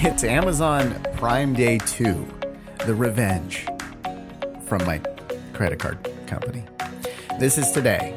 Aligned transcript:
It's 0.00 0.24
Amazon 0.24 1.02
Prime 1.14 1.54
Day 1.54 1.78
2, 1.78 2.28
The 2.84 2.94
Revenge 2.94 3.66
from 4.66 4.84
my 4.84 5.00
credit 5.54 5.78
card 5.78 5.98
company. 6.26 6.64
This 7.40 7.56
is 7.56 7.70
today. 7.70 8.12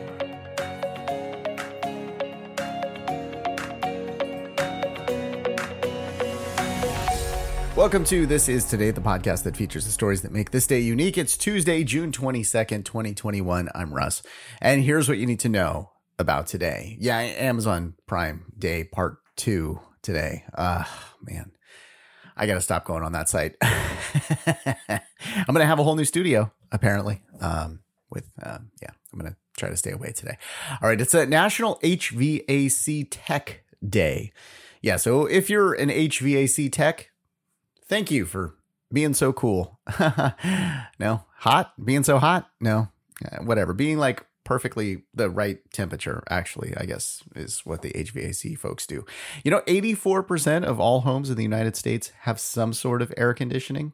Welcome 7.78 8.04
to 8.04 8.26
This 8.26 8.50
Is 8.50 8.66
Today, 8.66 8.92
the 8.92 9.00
podcast 9.00 9.44
that 9.44 9.56
features 9.56 9.86
the 9.86 9.92
stories 9.92 10.22
that 10.24 10.34
make 10.34 10.52
this 10.52 10.68
day 10.68 10.82
unique. 10.82 11.18
It's 11.18 11.38
Tuesday, 11.38 11.86
June 11.86 12.12
22nd, 12.12 12.84
2021. 12.84 13.70
I'm 13.74 13.94
Russ. 13.94 14.22
And 14.62 14.84
here's 14.84 15.08
what 15.08 15.18
you 15.18 15.26
need 15.26 15.40
to 15.40 15.50
know 15.50 15.92
about 16.20 16.48
today. 16.48 16.98
Yeah, 17.00 17.20
Amazon 17.20 17.94
Prime 18.06 18.52
Day 18.60 18.84
Part 18.84 19.20
2 19.38 19.80
today. 20.02 20.44
Uh, 20.54 20.84
man, 21.22 21.54
I 22.40 22.48
got 22.48 22.54
to 22.54 22.62
stop 22.62 22.86
going 22.86 23.04
on 23.04 23.12
that 23.12 23.28
site. 23.28 23.56
I'm 23.62 25.46
going 25.48 25.60
to 25.60 25.66
have 25.66 25.78
a 25.78 25.84
whole 25.84 25.98
new 25.98 26.06
studio, 26.06 26.54
apparently. 26.72 27.22
Um, 27.42 27.82
with, 28.10 28.32
um, 28.42 28.72
yeah, 28.82 28.92
I'm 29.12 29.20
going 29.20 29.34
to 29.34 29.38
try 29.58 29.70
to 29.70 29.76
stay 29.76 29.92
away 29.92 30.14
today. 30.14 30.38
All 30.82 30.88
right, 30.88 31.00
it's 31.00 31.14
a 31.14 31.26
National 31.26 31.80
HVAC 31.84 33.08
Tech 33.12 33.64
Day. 33.88 34.32
Yeah, 34.82 34.96
so 34.96 35.26
if 35.26 35.50
you're 35.50 35.74
an 35.74 35.90
HVAC 35.90 36.72
tech, 36.72 37.12
thank 37.86 38.10
you 38.10 38.26
for 38.26 38.56
being 38.92 39.14
so 39.14 39.34
cool. 39.34 39.78
no, 40.98 41.26
hot, 41.40 41.74
being 41.84 42.06
so 42.06 42.20
hot. 42.20 42.50
No, 42.62 42.88
whatever. 43.44 43.74
Being 43.74 43.98
like 43.98 44.26
perfectly 44.50 45.04
the 45.14 45.30
right 45.30 45.60
temperature, 45.72 46.24
actually, 46.28 46.74
I 46.76 46.86
guess 46.86 47.22
is 47.36 47.60
what 47.68 47.84
the 47.84 47.92
HVAC 47.92 48.58
folks 48.58 48.88
do. 48.88 49.06
You 49.44 49.52
know, 49.52 49.62
84% 49.68 50.64
of 50.64 50.80
all 50.80 51.02
homes 51.02 51.30
in 51.30 51.38
the 51.38 51.44
United 51.44 51.76
States 51.76 52.12
have 52.22 52.40
some 52.40 52.74
sort 52.74 53.04
of 53.04 53.14
air 53.16 53.36
conditioning. 53.36 53.94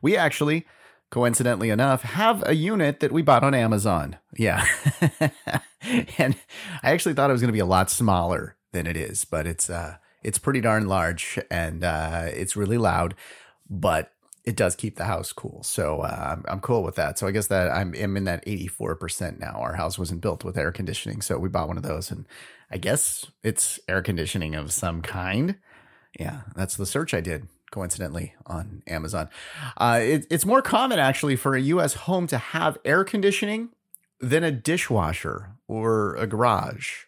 We 0.00 0.16
actually, 0.16 0.66
coincidentally 1.10 1.70
enough, 1.70 2.02
have 2.02 2.46
a 2.46 2.54
unit 2.54 3.00
that 3.00 3.10
we 3.10 3.22
bought 3.22 3.42
on 3.42 3.54
Amazon. 3.54 4.18
Yeah. 4.36 4.64
and 6.16 6.36
I 6.84 6.92
actually 6.92 7.14
thought 7.14 7.30
it 7.30 7.32
was 7.32 7.42
going 7.42 7.48
to 7.48 7.52
be 7.52 7.58
a 7.58 7.66
lot 7.66 7.90
smaller 7.90 8.54
than 8.70 8.86
it 8.86 8.96
is, 8.96 9.24
but 9.24 9.48
it's, 9.48 9.68
uh, 9.68 9.96
it's 10.22 10.38
pretty 10.38 10.60
darn 10.60 10.86
large 10.86 11.40
and 11.50 11.82
uh, 11.82 12.26
it's 12.26 12.54
really 12.54 12.78
loud, 12.78 13.16
but 13.68 14.12
it 14.48 14.56
does 14.56 14.74
keep 14.74 14.96
the 14.96 15.04
house 15.04 15.30
cool. 15.30 15.62
So 15.62 16.00
uh, 16.00 16.32
I'm, 16.32 16.44
I'm 16.48 16.60
cool 16.60 16.82
with 16.82 16.94
that. 16.94 17.18
So 17.18 17.26
I 17.26 17.32
guess 17.32 17.48
that 17.48 17.70
I'm, 17.70 17.94
I'm 17.94 18.16
in 18.16 18.24
that 18.24 18.46
84% 18.46 19.38
now. 19.38 19.52
Our 19.58 19.74
house 19.74 19.98
wasn't 19.98 20.22
built 20.22 20.42
with 20.42 20.56
air 20.56 20.72
conditioning. 20.72 21.20
So 21.20 21.38
we 21.38 21.50
bought 21.50 21.68
one 21.68 21.76
of 21.76 21.82
those 21.82 22.10
and 22.10 22.24
I 22.70 22.78
guess 22.78 23.26
it's 23.42 23.78
air 23.88 24.00
conditioning 24.00 24.54
of 24.54 24.72
some 24.72 25.02
kind. 25.02 25.56
Yeah, 26.18 26.44
that's 26.56 26.76
the 26.76 26.86
search 26.86 27.12
I 27.12 27.20
did 27.20 27.46
coincidentally 27.70 28.32
on 28.46 28.82
Amazon. 28.86 29.28
Uh, 29.76 30.00
it, 30.02 30.26
it's 30.30 30.46
more 30.46 30.62
common 30.62 30.98
actually 30.98 31.36
for 31.36 31.54
a 31.54 31.60
US 31.60 31.92
home 31.92 32.26
to 32.28 32.38
have 32.38 32.78
air 32.86 33.04
conditioning 33.04 33.68
than 34.18 34.42
a 34.42 34.50
dishwasher 34.50 35.50
or 35.66 36.16
a 36.16 36.26
garage 36.26 37.04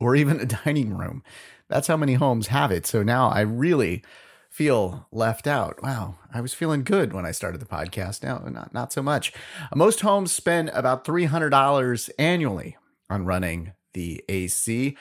or 0.00 0.16
even 0.16 0.40
a 0.40 0.46
dining 0.64 0.96
room. 0.96 1.22
That's 1.68 1.88
how 1.88 1.98
many 1.98 2.14
homes 2.14 2.46
have 2.46 2.72
it. 2.72 2.86
So 2.86 3.02
now 3.02 3.28
I 3.28 3.42
really 3.42 4.02
feel 4.50 5.06
left 5.12 5.46
out. 5.46 5.82
Wow, 5.82 6.16
I 6.34 6.40
was 6.40 6.52
feeling 6.52 6.84
good 6.84 7.12
when 7.12 7.24
I 7.24 7.30
started 7.30 7.60
the 7.60 7.66
podcast. 7.66 8.22
Now, 8.22 8.38
not 8.46 8.74
not 8.74 8.92
so 8.92 9.02
much. 9.02 9.32
Most 9.74 10.00
homes 10.00 10.32
spend 10.32 10.68
about 10.70 11.04
three 11.04 11.24
hundred 11.24 11.50
dollars 11.50 12.10
annually 12.18 12.76
on 13.08 13.24
running 13.24 13.72
the 13.94 14.22
AC. 14.28 14.96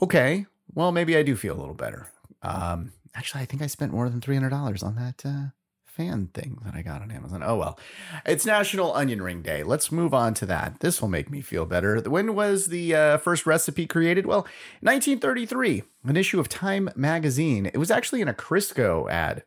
Okay, 0.00 0.46
well 0.72 0.92
maybe 0.92 1.16
I 1.16 1.22
do 1.22 1.36
feel 1.36 1.56
a 1.56 1.60
little 1.60 1.74
better. 1.74 2.08
Um, 2.42 2.92
actually, 3.14 3.42
I 3.42 3.46
think 3.46 3.60
I 3.62 3.66
spent 3.66 3.92
more 3.92 4.08
than 4.08 4.20
three 4.20 4.36
hundred 4.36 4.50
dollars 4.50 4.82
on 4.82 4.94
that 4.96 5.22
uh, 5.24 5.46
fan 5.92 6.28
thing 6.32 6.58
that 6.64 6.74
I 6.74 6.80
got 6.80 7.02
on 7.02 7.10
Amazon. 7.10 7.42
Oh 7.44 7.56
well. 7.56 7.78
It's 8.24 8.46
National 8.46 8.94
Onion 8.94 9.20
Ring 9.20 9.42
Day. 9.42 9.62
Let's 9.62 9.92
move 9.92 10.14
on 10.14 10.32
to 10.34 10.46
that. 10.46 10.80
This 10.80 11.02
will 11.02 11.08
make 11.08 11.30
me 11.30 11.42
feel 11.42 11.66
better. 11.66 12.00
When 12.00 12.34
was 12.34 12.68
the 12.68 12.94
uh, 12.94 13.18
first 13.18 13.44
recipe 13.44 13.86
created? 13.86 14.24
Well, 14.24 14.46
1933, 14.80 15.82
an 16.04 16.16
issue 16.16 16.40
of 16.40 16.48
Time 16.48 16.88
magazine. 16.96 17.66
It 17.66 17.76
was 17.76 17.90
actually 17.90 18.22
in 18.22 18.28
a 18.28 18.34
Crisco 18.34 19.10
ad. 19.10 19.44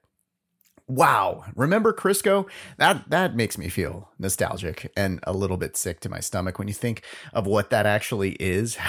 Wow. 0.88 1.45
Remember 1.56 1.91
Crisco? 1.91 2.47
That 2.77 3.09
that 3.09 3.35
makes 3.35 3.57
me 3.57 3.67
feel 3.67 4.09
nostalgic 4.19 4.91
and 4.95 5.19
a 5.23 5.33
little 5.33 5.57
bit 5.57 5.75
sick 5.75 6.00
to 6.01 6.09
my 6.09 6.19
stomach 6.19 6.59
when 6.59 6.67
you 6.67 6.75
think 6.75 7.03
of 7.33 7.47
what 7.47 7.72
that 7.72 7.88
actually 7.88 8.33
is. 8.33 8.77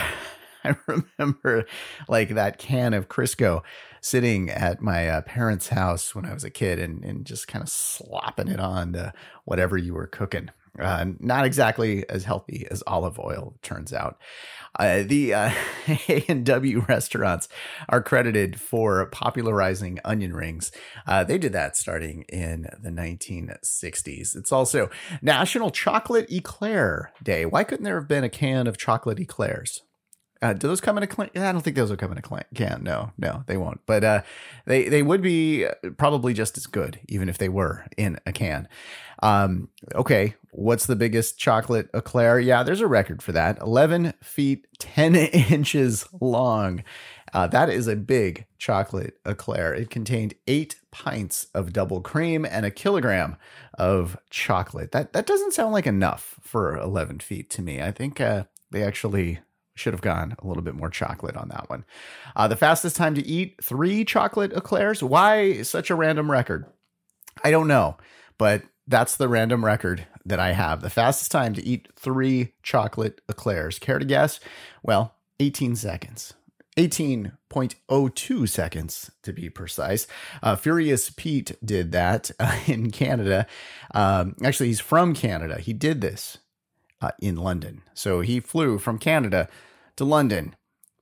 I 0.67 0.77
remember 1.19 1.67
like 2.09 2.31
that 2.31 2.59
can 2.59 2.95
of 2.95 3.09
Crisco 3.09 3.63
sitting 4.01 4.51
at 4.51 4.81
my 4.81 5.09
uh, 5.09 5.21
parents' 5.23 5.69
house 5.69 6.15
when 6.15 6.27
I 6.27 6.35
was 6.35 6.45
a 6.45 6.51
kid 6.51 6.79
and, 6.79 7.05
and 7.05 7.25
just 7.25 7.49
kind 7.49 7.63
of 7.63 7.69
slopping 7.69 8.49
it 8.49 8.61
on 8.61 8.93
to 8.93 9.13
whatever 9.45 9.77
you 9.77 9.95
were 9.95 10.07
cooking. 10.07 10.51
Uh, 10.79 11.07
not 11.21 11.47
exactly 11.47 12.09
as 12.11 12.25
healthy 12.25 12.67
as 12.71 12.83
olive 12.87 13.19
oil, 13.19 13.55
turns 13.63 13.93
out. 13.93 14.21
Uh, 14.79 15.03
the 15.07 15.33
uh, 15.33 15.51
A&W 16.09 16.81
restaurants 16.87 17.49
are 17.89 18.03
credited 18.03 18.61
for 18.61 19.07
popularizing 19.07 19.99
onion 20.05 20.35
rings. 20.35 20.71
Uh, 21.07 21.25
they 21.25 21.39
did 21.39 21.53
that 21.53 21.77
starting 21.77 22.25
in 22.29 22.67
the 22.83 22.91
1960s. 22.91 24.37
It's 24.37 24.53
also 24.53 24.91
National 25.23 25.71
Chocolate 25.71 26.31
Eclair 26.31 27.13
Day. 27.23 27.47
Why 27.47 27.65
couldn't 27.65 27.85
there 27.85 27.99
have 27.99 28.09
been 28.09 28.25
a 28.25 28.29
can 28.29 28.67
of 28.67 28.77
chocolate 28.77 29.19
eclairs? 29.19 29.83
Uh, 30.43 30.53
do 30.53 30.69
those 30.69 30.81
come 30.81 30.97
in 30.97 31.03
a 31.03 31.07
can? 31.07 31.31
I 31.35 31.53
don't 31.53 31.63
think 31.63 31.77
those 31.77 31.91
will 31.91 31.97
come 31.97 32.13
in 32.13 32.19
a 32.19 32.45
can. 32.55 32.83
No, 32.83 33.13
no, 33.17 33.45
they 33.47 33.57
won't. 33.57 33.81
But 33.87 34.05
uh, 34.05 34.23
they 34.67 34.89
they 34.89 35.03
would 35.03 35.23
be 35.23 35.65
uh, 35.65 35.73
probably 35.97 36.35
just 36.35 36.57
as 36.57 36.67
good, 36.67 37.01
even 37.09 37.29
if 37.29 37.39
they 37.39 37.49
were 37.49 37.87
in 37.97 38.19
a 38.27 38.33
can. 38.33 38.69
Um, 39.23 39.69
okay, 39.95 40.35
what's 40.51 40.87
the 40.87 40.97
biggest 40.97 41.39
chocolate 41.39 41.89
eclair? 41.95 42.39
Yeah, 42.39 42.63
there's 42.63 42.83
a 42.83 42.87
record 42.87 43.23
for 43.23 43.33
that. 43.33 43.59
Eleven 43.61 44.13
feet 44.23 44.67
ten 44.79 45.15
inches 45.51 46.07
long. 46.21 46.85
Uh, 47.33 47.47
that 47.47 47.69
is 47.69 47.87
a 47.87 47.97
big 47.97 48.47
chocolate 48.59 49.19
eclair. 49.25 49.75
It 49.75 49.91
contained 49.91 50.35
eight 50.47 50.77
pints 50.91 51.49
of 51.55 51.73
double 51.73 52.01
cream 52.01 52.45
and 52.45 52.65
a 52.65 52.71
kilogram 52.71 53.37
of 53.79 54.17
chocolate. 54.31 54.93
That 54.93 55.15
that 55.15 55.27
doesn't 55.27 55.55
sound 55.55 55.73
like 55.73 55.87
enough 55.87 56.39
for 56.43 56.77
eleven 56.77 57.21
feet 57.21 57.49
to 57.51 57.63
me. 57.63 57.81
I 57.81 57.91
think 57.91 58.21
uh, 58.21 58.45
they 58.71 58.83
actually 58.83 59.41
should 59.77 59.93
have 59.93 60.01
gone 60.01 60.35
a 60.39 60.47
little 60.47 60.63
bit 60.63 60.75
more 60.75 60.91
chocolate 60.91 61.37
on 61.37 61.49
that 61.51 61.71
one. 61.71 61.85
Uh, 62.35 62.49
the 62.49 62.57
fastest 62.57 62.97
time 62.97 63.15
to 63.15 63.25
eat 63.25 63.63
three 63.63 64.05
chocolate 64.05 64.53
eclairs. 64.53 65.03
Why 65.03 65.63
such 65.63 65.91
a 65.91 65.95
random 65.95 66.31
record? 66.31 66.67
I 67.45 67.51
don't 67.51 67.69
know, 67.69 67.97
but 68.39 68.63
that's 68.89 69.17
the 69.17 69.29
random 69.29 69.65
record 69.65 70.07
that 70.25 70.41
I 70.41 70.53
have. 70.53 70.81
The 70.81 70.91
fastest 70.91 71.31
time 71.31 71.55
to 71.55 71.65
eat 71.65 71.89
three 71.95 72.55
chocolate 72.63 73.21
eclairs. 73.29 73.79
Care 73.79 73.99
to 73.99 74.05
guess? 74.05 74.41
Well, 74.83 75.15
18 75.39 75.77
seconds. 75.77 76.35
18.02 76.77 78.49
seconds 78.49 79.11
to 79.23 79.33
be 79.33 79.49
precise. 79.49 80.07
Uh, 80.43 80.57
Furious 80.57 81.11
Pete 81.11 81.53
did 81.65 81.93
that 81.93 82.31
uh, 82.39 82.59
in 82.67 82.91
Canada. 82.91 83.47
Um, 83.95 84.37
actually, 84.43 84.69
he's 84.69 84.81
from 84.81 85.15
Canada. 85.15 85.59
He 85.59 85.73
did 85.73 86.01
this 86.01 86.39
uh, 87.07 87.11
in 87.21 87.37
London. 87.37 87.83
So 87.95 88.21
he 88.21 88.41
flew 88.41 88.79
from 88.79 88.99
Canada 88.99 89.49
to 89.97 90.05
London 90.05 90.55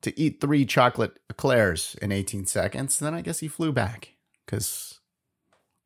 to 0.02 0.18
eat 0.20 0.40
three 0.40 0.66
chocolate 0.66 1.18
eclairs 1.30 1.96
in 2.02 2.12
18 2.12 2.46
seconds. 2.46 2.98
Then 2.98 3.14
I 3.14 3.22
guess 3.22 3.40
he 3.40 3.48
flew 3.48 3.72
back 3.72 4.14
because 4.44 5.00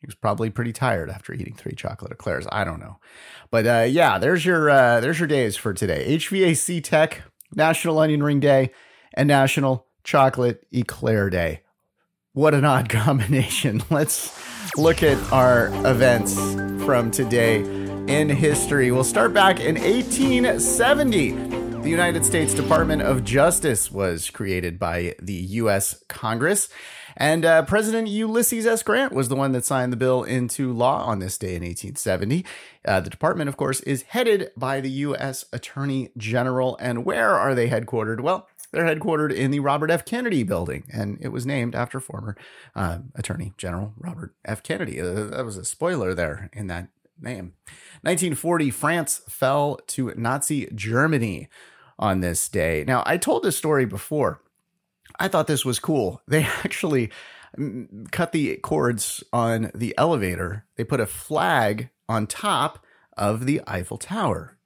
he 0.01 0.06
was 0.06 0.15
probably 0.15 0.51
pretty 0.51 0.73
tired 0.73 1.11
after 1.11 1.33
eating 1.33 1.55
three 1.55 1.75
chocolate 1.75 2.12
eclairs. 2.12 2.47
I 2.51 2.65
don't 2.65 2.81
know, 2.81 2.99
but 3.51 3.67
uh, 3.67 3.87
yeah, 3.89 4.19
there's 4.19 4.45
your 4.45 4.71
uh, 4.71 5.01
there's 5.01 5.19
your 5.19 5.29
days 5.29 5.56
for 5.56 5.73
today. 5.73 6.17
HVAC 6.17 6.83
Tech 6.83 7.23
National 7.55 7.99
Onion 7.99 8.23
Ring 8.23 8.41
Day 8.41 8.71
and 9.15 9.29
National 9.29 9.87
Chocolate 10.05 10.67
Eclair 10.73 11.31
Day. 11.31 11.62
What 12.32 12.55
an 12.55 12.65
odd 12.65 12.88
combination. 12.88 13.82
Let's 13.91 14.37
look 14.76 15.03
at 15.03 15.19
our 15.32 15.69
events 15.87 16.35
from 16.85 17.11
today 17.11 17.78
in 18.08 18.31
history. 18.31 18.90
We'll 18.90 19.05
start 19.05 19.34
back 19.34 19.60
in 19.60 19.75
1870. 19.75 21.32
The 21.32 21.90
United 21.90 22.25
States 22.25 22.55
Department 22.55 23.02
of 23.02 23.22
Justice 23.22 23.93
was 23.93 24.31
created 24.31 24.78
by 24.78 25.14
the 25.20 25.34
U.S. 25.34 26.02
Congress. 26.08 26.70
And 27.19 27.44
uh, 27.44 27.62
President 27.66 28.08
Ulysses 28.08 28.64
S. 28.64 28.82
Grant 28.82 29.12
was 29.12 29.28
the 29.28 29.37
one 29.37 29.52
that 29.52 29.66
signed 29.66 29.93
the 29.93 29.96
bill 29.96 30.22
into 30.22 30.72
law 30.72 31.05
on 31.05 31.19
this 31.19 31.37
day 31.37 31.55
in 31.55 31.62
1870. 31.62 32.46
Uh, 32.84 33.00
the 33.00 33.10
department, 33.10 33.49
of 33.49 33.58
course, 33.58 33.81
is 33.81 34.02
headed 34.02 34.52
by 34.56 34.81
the 34.81 34.90
U.S. 34.90 35.44
Attorney 35.52 36.10
General. 36.16 36.78
And 36.81 37.05
where 37.05 37.34
are 37.34 37.55
they 37.55 37.69
headquartered? 37.69 38.20
Well, 38.20 38.49
they're 38.72 38.84
headquartered 38.84 39.34
in 39.34 39.50
the 39.50 39.60
Robert 39.60 39.90
F. 39.90 40.05
Kennedy 40.05 40.43
building, 40.44 40.84
and 40.93 41.19
it 41.20 41.28
was 41.28 41.46
named 41.46 41.75
after 41.75 42.00
former 42.00 42.37
uh, 42.75 42.99
Attorney 43.14 43.52
General 43.56 43.93
Robert 43.99 44.34
F. 44.44 44.62
Kennedy. 44.62 45.00
Uh, 45.00 45.25
that 45.25 45.44
was 45.44 45.56
a 45.56 45.64
spoiler 45.64 46.14
there 46.14 46.50
in 46.52 46.66
that 46.69 46.88
name. 47.20 47.55
1940, 48.03 48.70
France 48.70 49.23
fell 49.29 49.79
to 49.88 50.12
Nazi 50.17 50.69
Germany 50.75 51.49
on 51.99 52.20
this 52.20 52.49
day. 52.49 52.85
Now, 52.87 53.03
I 53.06 53.17
told 53.17 53.43
this 53.43 53.56
story 53.56 53.85
before. 53.85 54.41
I 55.19 55.29
thought 55.29 55.47
this 55.47 55.65
was 55.65 55.79
cool. 55.79 56.23
They 56.29 56.43
actually 56.43 57.11
mm, 57.59 58.11
cut 58.11 58.32
the 58.32 58.56
cords 58.56 59.25
on 59.32 59.70
the 59.75 59.94
elevator, 59.99 60.65
they 60.76 60.85
put 60.85 61.00
a 61.00 61.06
flag 61.06 61.91
on 62.09 62.26
top 62.26 62.85
of 63.17 63.47
the 63.47 63.61
Eiffel 63.67 63.99
Tower. 63.99 64.56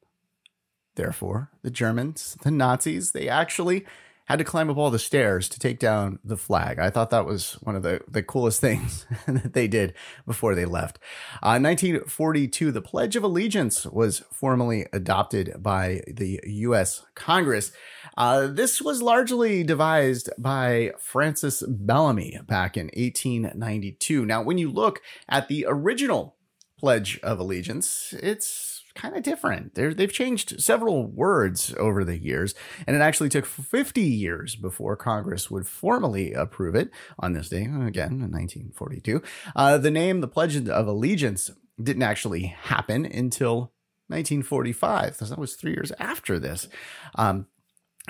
Therefore, 0.94 1.50
the 1.62 1.70
Germans, 1.70 2.36
the 2.42 2.50
Nazis, 2.50 3.12
they 3.12 3.28
actually 3.28 3.86
had 4.26 4.38
to 4.38 4.44
climb 4.44 4.70
up 4.70 4.76
all 4.76 4.90
the 4.90 4.98
stairs 4.98 5.48
to 5.48 5.58
take 5.58 5.78
down 5.78 6.18
the 6.24 6.36
flag. 6.36 6.78
I 6.78 6.90
thought 6.90 7.10
that 7.10 7.26
was 7.26 7.54
one 7.62 7.76
of 7.76 7.82
the, 7.82 8.00
the 8.08 8.22
coolest 8.22 8.60
things 8.62 9.06
that 9.26 9.52
they 9.52 9.68
did 9.68 9.94
before 10.26 10.54
they 10.54 10.64
left. 10.64 10.98
Uh, 11.42 11.58
1942, 11.58 12.72
the 12.72 12.82
Pledge 12.82 13.16
of 13.16 13.24
Allegiance 13.24 13.86
was 13.86 14.20
formally 14.32 14.86
adopted 14.92 15.54
by 15.58 16.02
the 16.06 16.40
U.S. 16.44 17.04
Congress. 17.14 17.72
Uh, 18.16 18.46
this 18.46 18.80
was 18.80 19.02
largely 19.02 19.64
devised 19.64 20.30
by 20.38 20.92
Francis 20.98 21.62
Bellamy 21.66 22.38
back 22.46 22.76
in 22.76 22.86
1892. 22.96 24.24
Now, 24.24 24.42
when 24.42 24.58
you 24.58 24.70
look 24.70 25.00
at 25.28 25.48
the 25.48 25.66
original 25.68 26.36
Pledge 26.78 27.20
of 27.22 27.38
Allegiance, 27.38 28.12
it's 28.20 28.71
kind 28.94 29.16
of 29.16 29.22
different. 29.22 29.74
They're, 29.74 29.94
they've 29.94 30.12
changed 30.12 30.60
several 30.60 31.06
words 31.06 31.74
over 31.78 32.04
the 32.04 32.18
years, 32.18 32.54
and 32.86 32.96
it 32.96 33.00
actually 33.00 33.28
took 33.28 33.46
50 33.46 34.00
years 34.00 34.56
before 34.56 34.96
Congress 34.96 35.50
would 35.50 35.66
formally 35.66 36.32
approve 36.32 36.74
it 36.74 36.90
on 37.18 37.32
this 37.32 37.48
day, 37.48 37.62
again 37.62 38.12
in 38.12 38.30
1942. 38.30 39.22
Uh, 39.54 39.78
the 39.78 39.90
name, 39.90 40.20
the 40.20 40.28
Pledge 40.28 40.56
of 40.56 40.86
Allegiance, 40.86 41.50
didn't 41.82 42.02
actually 42.02 42.44
happen 42.44 43.04
until 43.04 43.72
1945. 44.08 45.16
So 45.16 45.24
that 45.24 45.38
was 45.38 45.54
three 45.54 45.72
years 45.72 45.92
after 45.98 46.38
this. 46.38 46.68
Um, 47.14 47.46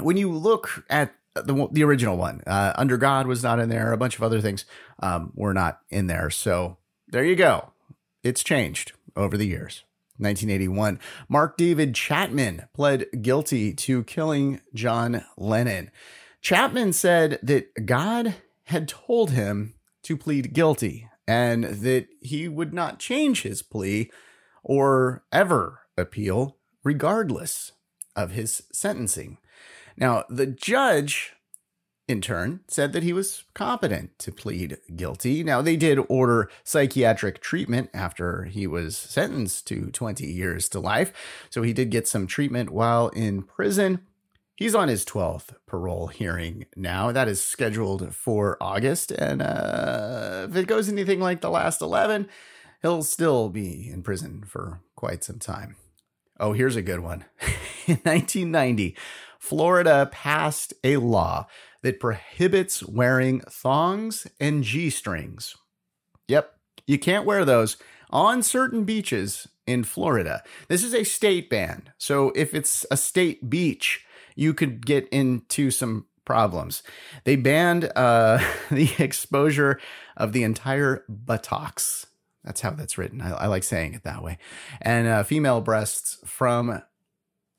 when 0.00 0.16
you 0.16 0.30
look 0.30 0.84
at 0.90 1.14
the, 1.34 1.68
the 1.70 1.84
original 1.84 2.16
one, 2.16 2.42
uh, 2.46 2.72
Under 2.76 2.96
God 2.96 3.26
was 3.26 3.42
not 3.42 3.58
in 3.58 3.68
there. 3.68 3.92
A 3.92 3.98
bunch 3.98 4.16
of 4.16 4.22
other 4.22 4.40
things 4.40 4.64
um, 5.02 5.32
were 5.34 5.54
not 5.54 5.80
in 5.90 6.06
there. 6.06 6.30
So 6.30 6.78
there 7.08 7.24
you 7.24 7.36
go. 7.36 7.72
It's 8.22 8.42
changed 8.42 8.92
over 9.16 9.36
the 9.36 9.46
years. 9.46 9.84
1981, 10.22 10.98
Mark 11.28 11.56
David 11.56 11.94
Chapman 11.94 12.66
pled 12.72 13.06
guilty 13.20 13.74
to 13.74 14.04
killing 14.04 14.60
John 14.74 15.24
Lennon. 15.36 15.90
Chapman 16.40 16.92
said 16.92 17.38
that 17.42 17.86
God 17.86 18.36
had 18.64 18.88
told 18.88 19.30
him 19.30 19.74
to 20.02 20.16
plead 20.16 20.52
guilty 20.52 21.08
and 21.26 21.64
that 21.64 22.08
he 22.20 22.48
would 22.48 22.74
not 22.74 22.98
change 22.98 23.42
his 23.42 23.62
plea 23.62 24.10
or 24.62 25.24
ever 25.32 25.80
appeal, 25.96 26.56
regardless 26.82 27.72
of 28.16 28.32
his 28.32 28.62
sentencing. 28.72 29.38
Now, 29.96 30.24
the 30.28 30.46
judge 30.46 31.34
in 32.08 32.20
turn, 32.20 32.60
said 32.68 32.92
that 32.92 33.02
he 33.02 33.12
was 33.12 33.44
competent 33.54 34.18
to 34.18 34.32
plead 34.32 34.78
guilty. 34.96 35.44
Now, 35.44 35.62
they 35.62 35.76
did 35.76 35.98
order 36.08 36.50
psychiatric 36.64 37.40
treatment 37.40 37.90
after 37.94 38.44
he 38.44 38.66
was 38.66 38.96
sentenced 38.96 39.66
to 39.68 39.90
20 39.90 40.26
years 40.26 40.68
to 40.70 40.80
life. 40.80 41.12
So 41.50 41.62
he 41.62 41.72
did 41.72 41.90
get 41.90 42.08
some 42.08 42.26
treatment 42.26 42.70
while 42.70 43.08
in 43.08 43.42
prison. 43.42 44.00
He's 44.56 44.74
on 44.74 44.88
his 44.88 45.04
12th 45.04 45.54
parole 45.66 46.08
hearing 46.08 46.66
now. 46.76 47.12
That 47.12 47.28
is 47.28 47.42
scheduled 47.42 48.14
for 48.14 48.56
August. 48.60 49.10
And 49.10 49.40
uh, 49.40 50.46
if 50.50 50.56
it 50.56 50.66
goes 50.66 50.88
anything 50.88 51.20
like 51.20 51.40
the 51.40 51.50
last 51.50 51.80
11, 51.80 52.28
he'll 52.82 53.02
still 53.02 53.48
be 53.48 53.88
in 53.88 54.02
prison 54.02 54.44
for 54.46 54.80
quite 54.96 55.24
some 55.24 55.38
time. 55.38 55.76
Oh, 56.38 56.52
here's 56.52 56.76
a 56.76 56.82
good 56.82 57.00
one. 57.00 57.24
in 57.86 57.98
1990, 58.02 58.96
Florida 59.38 60.08
passed 60.12 60.74
a 60.84 60.96
law 60.98 61.46
that 61.82 62.00
prohibits 62.00 62.82
wearing 62.84 63.40
thongs 63.40 64.26
and 64.40 64.62
G 64.62 64.90
strings. 64.90 65.56
Yep, 66.28 66.54
you 66.86 66.98
can't 66.98 67.26
wear 67.26 67.44
those 67.44 67.76
on 68.10 68.42
certain 68.42 68.84
beaches 68.84 69.48
in 69.66 69.84
Florida. 69.84 70.42
This 70.68 70.84
is 70.84 70.94
a 70.94 71.04
state 71.04 71.48
ban. 71.48 71.90
So 71.98 72.32
if 72.34 72.54
it's 72.54 72.84
a 72.90 72.96
state 72.96 73.48
beach, 73.48 74.04
you 74.34 74.54
could 74.54 74.86
get 74.86 75.08
into 75.08 75.70
some 75.70 76.06
problems. 76.24 76.82
They 77.24 77.36
banned 77.36 77.90
uh, 77.96 78.38
the 78.70 78.90
exposure 78.98 79.80
of 80.16 80.32
the 80.32 80.44
entire 80.44 81.04
buttocks. 81.08 82.06
That's 82.44 82.60
how 82.60 82.70
that's 82.70 82.98
written. 82.98 83.20
I, 83.20 83.32
I 83.32 83.46
like 83.46 83.64
saying 83.64 83.94
it 83.94 84.02
that 84.04 84.22
way. 84.22 84.38
And 84.80 85.06
uh, 85.06 85.22
female 85.22 85.60
breasts 85.60 86.18
from 86.24 86.82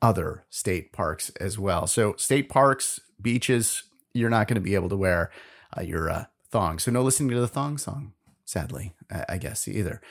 other 0.02 0.46
state 0.50 0.92
parks 0.92 1.30
as 1.40 1.58
well. 1.58 1.88
So, 1.88 2.16
state 2.18 2.50
parks, 2.50 3.00
beaches, 3.22 3.84
you're 4.14 4.30
not 4.30 4.48
going 4.48 4.56
to 4.56 4.62
be 4.62 4.76
able 4.76 4.90
to 4.90 4.98
wear 4.98 5.32
uh, 5.78 5.82
your 5.82 6.10
uh, 6.10 6.26
thong. 6.50 6.80
So 6.80 6.92
no 6.92 7.02
listening 7.02 7.30
to 7.32 7.40
the 7.40 7.48
thong 7.48 7.78
song, 7.78 8.14
sadly, 8.46 8.94
I, 9.12 9.26
I 9.30 9.38
guess 9.38 9.68
either. 9.68 10.02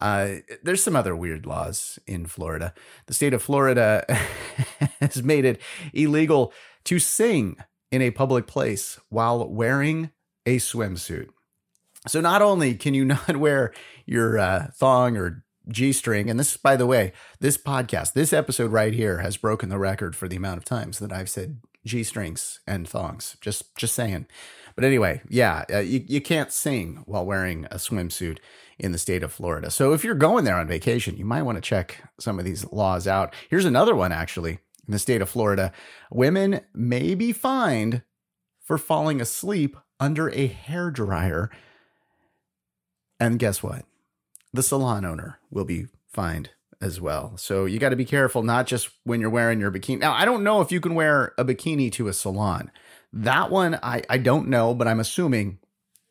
Uh, 0.00 0.36
there's 0.62 0.82
some 0.82 0.96
other 0.96 1.14
weird 1.14 1.46
laws 1.46 1.98
in 2.06 2.26
Florida. 2.26 2.74
The 3.06 3.14
state 3.14 3.34
of 3.34 3.42
Florida 3.42 4.04
has 5.00 5.22
made 5.22 5.44
it 5.44 5.60
illegal 5.92 6.52
to 6.84 6.98
sing 6.98 7.56
in 7.90 8.02
a 8.02 8.10
public 8.10 8.46
place 8.46 8.98
while 9.10 9.48
wearing 9.48 10.10
a 10.46 10.56
swimsuit. 10.56 11.28
So 12.08 12.20
not 12.20 12.42
only 12.42 12.74
can 12.74 12.94
you 12.94 13.04
not 13.28 13.36
wear 13.36 13.72
your 14.06 14.38
uh, 14.38 14.68
thong 14.74 15.16
or 15.16 15.44
G 15.68 15.92
string, 15.92 16.28
and 16.28 16.40
this, 16.40 16.56
by 16.56 16.74
the 16.74 16.86
way, 16.86 17.12
this 17.38 17.56
podcast, 17.56 18.14
this 18.14 18.32
episode 18.32 18.72
right 18.72 18.92
here 18.92 19.18
has 19.18 19.36
broken 19.36 19.68
the 19.68 19.78
record 19.78 20.16
for 20.16 20.26
the 20.26 20.34
amount 20.34 20.58
of 20.58 20.64
times 20.64 20.98
that 20.98 21.12
I've 21.12 21.30
said 21.30 21.58
G 21.84 22.02
strings 22.04 22.60
and 22.66 22.88
thongs. 22.88 23.36
Just 23.40 23.76
just 23.76 23.94
saying. 23.94 24.26
But 24.74 24.84
anyway, 24.84 25.20
yeah, 25.28 25.64
uh, 25.72 25.78
you, 25.78 26.02
you 26.06 26.20
can't 26.20 26.52
sing 26.52 27.02
while 27.06 27.26
wearing 27.26 27.66
a 27.66 27.76
swimsuit 27.76 28.38
in 28.78 28.92
the 28.92 28.98
state 28.98 29.22
of 29.22 29.32
Florida. 29.32 29.70
So 29.70 29.92
if 29.92 30.02
you're 30.02 30.14
going 30.14 30.44
there 30.44 30.56
on 30.56 30.66
vacation, 30.66 31.16
you 31.16 31.24
might 31.24 31.42
want 31.42 31.56
to 31.56 31.62
check 31.62 32.02
some 32.18 32.38
of 32.38 32.44
these 32.44 32.64
laws 32.72 33.06
out. 33.06 33.34
Here's 33.50 33.66
another 33.66 33.94
one 33.94 34.12
actually 34.12 34.52
in 34.86 34.92
the 34.92 34.98
state 34.98 35.20
of 35.20 35.28
Florida. 35.28 35.72
Women 36.10 36.60
may 36.74 37.14
be 37.14 37.32
fined 37.32 38.02
for 38.64 38.78
falling 38.78 39.20
asleep 39.20 39.76
under 40.00 40.30
a 40.30 40.46
hair 40.46 40.90
dryer. 40.90 41.50
And 43.20 43.38
guess 43.38 43.62
what? 43.62 43.84
The 44.52 44.62
salon 44.62 45.04
owner 45.04 45.38
will 45.50 45.64
be 45.64 45.86
fined 46.08 46.50
as 46.82 47.00
well. 47.00 47.36
So 47.36 47.64
you 47.64 47.78
got 47.78 47.90
to 47.90 47.96
be 47.96 48.04
careful, 48.04 48.42
not 48.42 48.66
just 48.66 48.90
when 49.04 49.20
you're 49.20 49.30
wearing 49.30 49.60
your 49.60 49.70
bikini. 49.70 50.00
Now, 50.00 50.12
I 50.12 50.24
don't 50.24 50.42
know 50.42 50.60
if 50.60 50.72
you 50.72 50.80
can 50.80 50.94
wear 50.94 51.32
a 51.38 51.44
bikini 51.44 51.90
to 51.92 52.08
a 52.08 52.12
salon. 52.12 52.70
That 53.12 53.50
one, 53.50 53.78
I, 53.82 54.02
I 54.10 54.18
don't 54.18 54.48
know, 54.48 54.74
but 54.74 54.88
I'm 54.88 55.00
assuming 55.00 55.58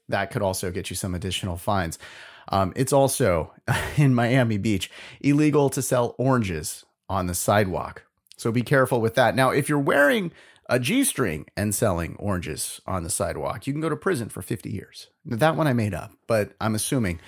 that 0.08 0.32
could 0.32 0.42
also 0.42 0.72
get 0.72 0.90
you 0.90 0.96
some 0.96 1.14
additional 1.14 1.58
fines. 1.58 2.00
Um, 2.50 2.74
it's 2.76 2.94
also 2.94 3.54
in 3.98 4.16
Miami 4.16 4.58
Beach 4.58 4.90
illegal 5.20 5.70
to 5.72 5.82
sell 5.82 6.16
oranges 6.18 6.86
on 7.10 7.28
the 7.28 7.36
sidewalk. 7.36 8.04
So 8.38 8.52
be 8.52 8.64
careful 8.64 9.02
with 9.02 9.16
that. 9.16 9.36
Now, 9.36 9.52
if 9.52 9.68
you're 9.70 9.78
wearing 9.78 10.32
a 10.68 10.80
G 10.80 11.04
string 11.04 11.48
and 11.58 11.76
selling 11.76 12.16
oranges 12.16 12.80
on 12.88 13.04
the 13.04 13.10
sidewalk, 13.10 13.68
you 13.68 13.74
can 13.74 13.82
go 13.82 13.90
to 13.90 13.96
prison 13.96 14.30
for 14.30 14.42
50 14.42 14.70
years. 14.70 15.10
That 15.26 15.58
one 15.58 15.68
I 15.68 15.74
made 15.74 15.94
up, 15.94 16.12
but 16.28 16.54
I'm 16.62 16.76
assuming 16.76 17.20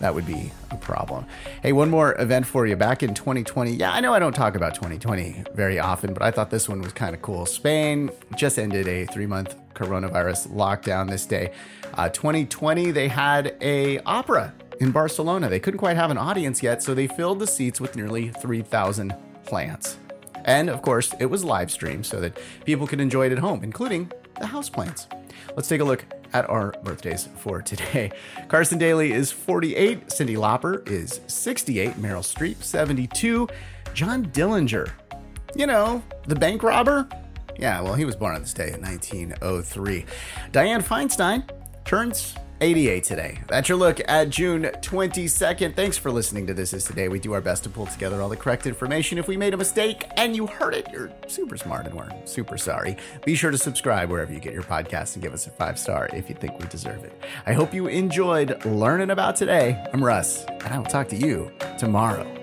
that 0.00 0.14
would 0.14 0.26
be 0.26 0.50
a 0.70 0.76
problem. 0.76 1.26
Hey, 1.62 1.72
one 1.72 1.90
more 1.90 2.18
event 2.20 2.46
for 2.46 2.66
you. 2.66 2.74
Back 2.74 3.02
in 3.02 3.14
2020, 3.14 3.72
yeah, 3.72 3.92
I 3.92 4.00
know 4.00 4.12
I 4.12 4.18
don't 4.18 4.34
talk 4.34 4.56
about 4.56 4.74
2020 4.74 5.44
very 5.54 5.78
often, 5.78 6.12
but 6.12 6.22
I 6.22 6.30
thought 6.30 6.50
this 6.50 6.68
one 6.68 6.80
was 6.80 6.92
kind 6.92 7.14
of 7.14 7.22
cool. 7.22 7.46
Spain 7.46 8.10
just 8.36 8.58
ended 8.58 8.88
a 8.88 9.04
three 9.06 9.26
month 9.26 9.54
coronavirus 9.74 10.48
lockdown 10.48 11.08
this 11.08 11.26
day. 11.26 11.52
Uh, 11.94 12.08
2020, 12.08 12.90
they 12.90 13.08
had 13.08 13.56
a 13.60 13.98
opera 14.00 14.54
in 14.80 14.90
Barcelona. 14.90 15.48
They 15.48 15.60
couldn't 15.60 15.78
quite 15.78 15.96
have 15.96 16.10
an 16.10 16.18
audience 16.18 16.62
yet, 16.62 16.82
so 16.82 16.94
they 16.94 17.06
filled 17.06 17.38
the 17.38 17.46
seats 17.46 17.80
with 17.80 17.94
nearly 17.94 18.30
3,000 18.30 19.14
plants. 19.44 19.98
And 20.46 20.70
of 20.70 20.80
course, 20.80 21.12
it 21.18 21.26
was 21.26 21.44
live 21.44 21.70
streamed 21.70 22.06
so 22.06 22.20
that 22.20 22.38
people 22.64 22.86
could 22.86 23.00
enjoy 23.00 23.26
it 23.26 23.32
at 23.32 23.38
home, 23.38 23.62
including 23.62 24.10
the 24.40 24.46
houseplants. 24.46 25.06
Let's 25.54 25.68
take 25.68 25.82
a 25.82 25.84
look 25.84 26.04
at 26.32 26.48
our 26.48 26.72
birthdays 26.82 27.28
for 27.36 27.62
today. 27.62 28.12
Carson 28.48 28.78
Daly 28.78 29.12
is 29.12 29.32
48, 29.32 30.06
Cyndi 30.08 30.36
Lauper 30.36 30.88
is 30.88 31.20
68, 31.26 31.94
Meryl 31.94 32.22
Streep 32.22 32.62
72, 32.62 33.48
John 33.94 34.26
Dillinger, 34.26 34.90
you 35.54 35.66
know, 35.66 36.02
the 36.26 36.36
bank 36.36 36.62
robber. 36.62 37.08
Yeah, 37.58 37.80
well, 37.82 37.94
he 37.94 38.04
was 38.04 38.16
born 38.16 38.34
on 38.34 38.40
this 38.40 38.54
day 38.54 38.72
in 38.72 38.80
1903. 38.80 40.06
Dianne 40.52 40.82
Feinstein 40.82 41.48
turns 41.84 42.34
88 42.60 43.04
today. 43.04 43.38
That's 43.48 43.68
your 43.68 43.78
look 43.78 44.00
at 44.06 44.30
June 44.30 44.64
22nd. 44.64 45.74
Thanks 45.74 45.96
for 45.96 46.10
listening 46.10 46.46
to 46.46 46.54
This 46.54 46.72
Is 46.72 46.84
Today. 46.84 47.08
We 47.08 47.18
do 47.18 47.32
our 47.32 47.40
best 47.40 47.62
to 47.64 47.70
pull 47.70 47.86
together 47.86 48.20
all 48.20 48.28
the 48.28 48.36
correct 48.36 48.66
information. 48.66 49.18
If 49.18 49.28
we 49.28 49.36
made 49.36 49.54
a 49.54 49.56
mistake 49.56 50.04
and 50.16 50.36
you 50.36 50.46
heard 50.46 50.74
it, 50.74 50.86
you're 50.92 51.10
super 51.26 51.56
smart 51.56 51.86
and 51.86 51.94
we're 51.94 52.10
super 52.26 52.58
sorry. 52.58 52.96
Be 53.24 53.34
sure 53.34 53.50
to 53.50 53.58
subscribe 53.58 54.10
wherever 54.10 54.32
you 54.32 54.40
get 54.40 54.52
your 54.52 54.62
podcast 54.62 55.14
and 55.14 55.22
give 55.22 55.32
us 55.32 55.46
a 55.46 55.50
five 55.50 55.78
star 55.78 56.08
if 56.12 56.28
you 56.28 56.34
think 56.34 56.58
we 56.58 56.66
deserve 56.66 57.04
it. 57.04 57.12
I 57.46 57.52
hope 57.52 57.72
you 57.72 57.86
enjoyed 57.86 58.64
learning 58.64 59.10
about 59.10 59.36
today. 59.36 59.82
I'm 59.92 60.04
Russ, 60.04 60.44
and 60.44 60.68
I 60.74 60.78
will 60.78 60.86
talk 60.86 61.08
to 61.08 61.16
you 61.16 61.50
tomorrow. 61.78 62.39